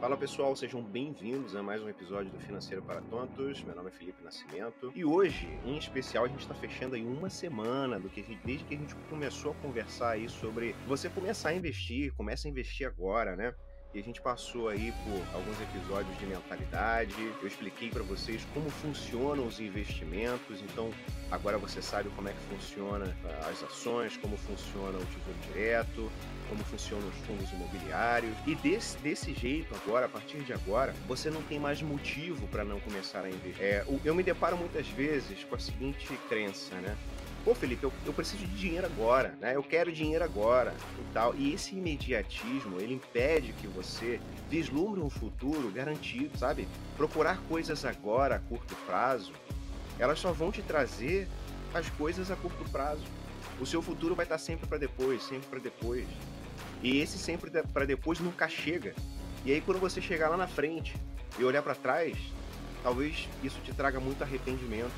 [0.00, 3.62] Fala pessoal, sejam bem-vindos a mais um episódio do Financeiro para Tontos.
[3.62, 7.28] Meu nome é Felipe Nascimento e hoje, em especial, a gente está fechando aí uma
[7.28, 11.54] semana do que desde que a gente começou a conversar aí sobre você começar a
[11.54, 13.54] investir, começa a investir agora, né?
[13.92, 17.14] E a gente passou aí por alguns episódios de mentalidade.
[17.42, 20.62] Eu expliquei para vocês como funcionam os investimentos.
[20.62, 20.92] Então,
[21.28, 26.10] agora você sabe como é que funciona ah, as ações, como funciona o Tesouro Direto,
[26.50, 28.36] como funcionam os fundos imobiliários.
[28.46, 32.64] E desse, desse jeito, agora, a partir de agora, você não tem mais motivo para
[32.64, 33.62] não começar a investir.
[33.62, 36.96] É, eu me deparo muitas vezes com a seguinte crença, né?
[37.44, 39.56] pô, Felipe, eu, eu preciso de dinheiro agora, né?
[39.56, 41.34] Eu quero dinheiro agora e tal.
[41.34, 46.68] E esse imediatismo, ele impede que você vislumbre um futuro garantido, sabe?
[46.96, 49.32] Procurar coisas agora, a curto prazo,
[49.98, 51.28] elas só vão te trazer
[51.72, 53.04] as coisas a curto prazo.
[53.60, 56.06] O seu futuro vai estar sempre para depois, sempre para depois.
[56.82, 58.94] E esse sempre para depois nunca chega.
[59.44, 60.94] E aí quando você chegar lá na frente
[61.38, 62.16] e olhar para trás,
[62.82, 64.92] talvez isso te traga muito arrependimento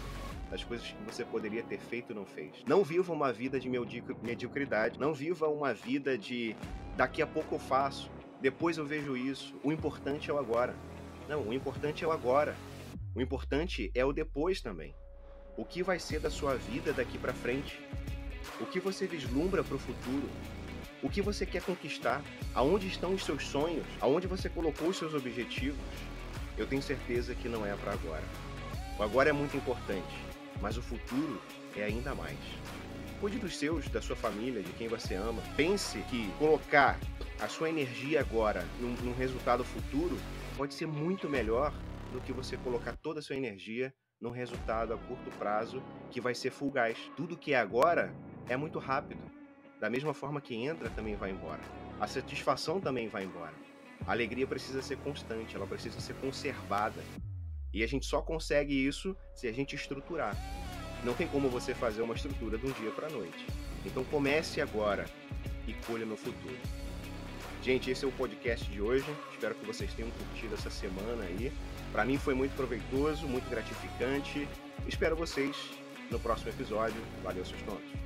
[0.50, 2.52] das coisas que você poderia ter feito e não fez.
[2.66, 3.70] Não viva uma vida de
[4.22, 6.54] mediocridade, não viva uma vida de
[6.96, 9.54] daqui a pouco eu faço, depois eu vejo isso.
[9.64, 10.74] O importante é o agora.
[11.28, 12.54] Não, o importante é o agora.
[13.14, 14.94] O importante é o depois também.
[15.56, 17.80] O que vai ser da sua vida daqui para frente?
[18.60, 20.28] O que você vislumbra para o futuro?
[21.02, 22.22] O que você quer conquistar?
[22.54, 23.86] Aonde estão os seus sonhos?
[24.00, 25.80] Aonde você colocou os seus objetivos?
[26.56, 28.24] Eu tenho certeza que não é para agora.
[28.98, 31.42] O agora é muito importante mas o futuro
[31.76, 32.38] é ainda mais.
[33.20, 35.42] Cuide dos seus, da sua família, de quem você ama.
[35.56, 36.98] Pense que colocar
[37.40, 40.16] a sua energia agora num, num resultado futuro
[40.56, 41.74] pode ser muito melhor
[42.12, 46.34] do que você colocar toda a sua energia num resultado a curto prazo que vai
[46.34, 46.96] ser fugaz.
[47.16, 48.14] Tudo que é agora
[48.48, 49.20] é muito rápido.
[49.82, 51.60] Da mesma forma que entra, também vai embora.
[51.98, 53.52] A satisfação também vai embora.
[54.06, 57.02] A alegria precisa ser constante, ela precisa ser conservada.
[57.74, 60.36] E a gente só consegue isso se a gente estruturar.
[61.02, 63.44] Não tem como você fazer uma estrutura de um dia para a noite.
[63.84, 65.04] Então comece agora
[65.66, 66.60] e colha no futuro.
[67.60, 69.06] Gente, esse é o podcast de hoje.
[69.32, 71.52] Espero que vocês tenham curtido essa semana aí.
[71.90, 74.46] Para mim foi muito proveitoso, muito gratificante.
[74.86, 75.56] Espero vocês
[76.08, 77.02] no próximo episódio.
[77.24, 78.01] Valeu, seus tontos.